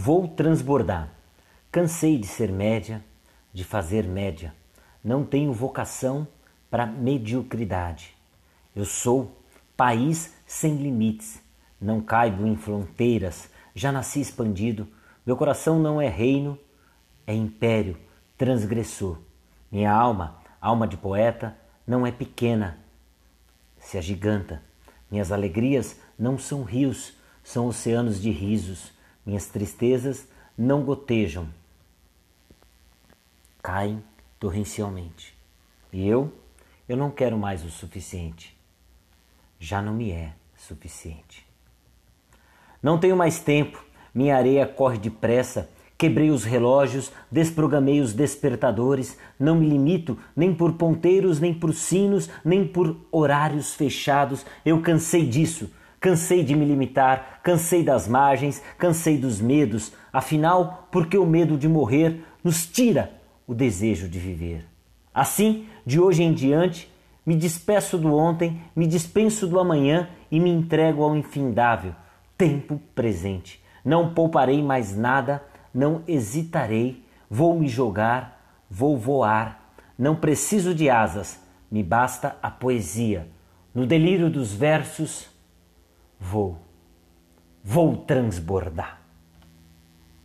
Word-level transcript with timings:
Vou 0.00 0.28
transbordar. 0.28 1.12
Cansei 1.72 2.18
de 2.18 2.26
ser 2.28 2.52
média, 2.52 3.04
de 3.52 3.64
fazer 3.64 4.06
média. 4.06 4.54
Não 5.02 5.24
tenho 5.24 5.52
vocação 5.52 6.24
para 6.70 6.86
mediocridade. 6.86 8.16
Eu 8.76 8.84
sou 8.84 9.42
país 9.76 10.36
sem 10.46 10.76
limites. 10.76 11.42
Não 11.80 12.00
caibo 12.00 12.46
em 12.46 12.54
fronteiras. 12.54 13.50
Já 13.74 13.90
nasci 13.90 14.20
expandido. 14.20 14.86
Meu 15.26 15.36
coração 15.36 15.80
não 15.80 16.00
é 16.00 16.08
reino, 16.08 16.56
é 17.26 17.34
império 17.34 17.96
transgressor. 18.36 19.18
Minha 19.68 19.92
alma, 19.92 20.40
alma 20.60 20.86
de 20.86 20.96
poeta, 20.96 21.58
não 21.84 22.06
é 22.06 22.12
pequena, 22.12 22.78
se 23.80 23.98
agiganta. 23.98 24.62
Minhas 25.10 25.32
alegrias 25.32 25.96
não 26.16 26.38
são 26.38 26.62
rios, 26.62 27.14
são 27.42 27.66
oceanos 27.66 28.22
de 28.22 28.30
risos. 28.30 28.96
Minhas 29.28 29.44
tristezas 29.44 30.26
não 30.56 30.82
gotejam, 30.82 31.50
caem 33.62 34.02
torrencialmente. 34.40 35.36
E 35.92 36.08
eu, 36.08 36.32
eu 36.88 36.96
não 36.96 37.10
quero 37.10 37.36
mais 37.36 37.62
o 37.62 37.68
suficiente. 37.68 38.58
Já 39.60 39.82
não 39.82 39.92
me 39.92 40.12
é 40.12 40.32
suficiente. 40.56 41.46
Não 42.82 42.98
tenho 42.98 43.14
mais 43.14 43.38
tempo, 43.38 43.84
minha 44.14 44.34
areia 44.34 44.66
corre 44.66 44.96
depressa. 44.96 45.68
Quebrei 45.98 46.30
os 46.30 46.44
relógios, 46.44 47.12
desprogramei 47.30 48.00
os 48.00 48.14
despertadores, 48.14 49.18
não 49.38 49.56
me 49.56 49.68
limito 49.68 50.18
nem 50.34 50.54
por 50.54 50.72
ponteiros, 50.72 51.38
nem 51.38 51.52
por 51.52 51.74
sinos, 51.74 52.30
nem 52.42 52.66
por 52.66 52.96
horários 53.12 53.74
fechados. 53.74 54.46
Eu 54.64 54.80
cansei 54.80 55.26
disso. 55.26 55.70
Cansei 56.00 56.44
de 56.44 56.54
me 56.54 56.64
limitar, 56.64 57.40
cansei 57.42 57.82
das 57.82 58.06
margens, 58.06 58.62
cansei 58.78 59.18
dos 59.18 59.40
medos, 59.40 59.92
afinal, 60.12 60.88
porque 60.92 61.18
o 61.18 61.26
medo 61.26 61.56
de 61.56 61.68
morrer 61.68 62.22
nos 62.42 62.66
tira 62.66 63.12
o 63.46 63.54
desejo 63.54 64.08
de 64.08 64.18
viver. 64.18 64.64
Assim, 65.12 65.66
de 65.84 65.98
hoje 65.98 66.22
em 66.22 66.32
diante, 66.32 66.92
me 67.26 67.34
despeço 67.34 67.98
do 67.98 68.14
ontem, 68.14 68.60
me 68.74 68.86
dispenso 68.86 69.46
do 69.46 69.58
amanhã 69.58 70.08
e 70.30 70.38
me 70.38 70.50
entrego 70.50 71.02
ao 71.02 71.16
infindável 71.16 71.94
tempo 72.38 72.80
presente. 72.94 73.60
Não 73.84 74.14
pouparei 74.14 74.62
mais 74.62 74.96
nada, 74.96 75.42
não 75.74 76.02
hesitarei, 76.06 77.04
vou 77.28 77.58
me 77.58 77.68
jogar, 77.68 78.56
vou 78.70 78.96
voar. 78.96 79.72
Não 79.98 80.14
preciso 80.14 80.72
de 80.72 80.88
asas, 80.88 81.40
me 81.68 81.82
basta 81.82 82.36
a 82.40 82.48
poesia. 82.48 83.28
No 83.74 83.84
delírio 83.84 84.30
dos 84.30 84.54
versos, 84.54 85.28
vou, 86.18 86.58
vou 87.62 87.96
transbordar. 87.96 88.97